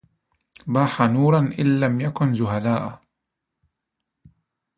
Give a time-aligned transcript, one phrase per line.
[0.67, 3.01] باح نُوراً إن لم نكن جُهَلاءَ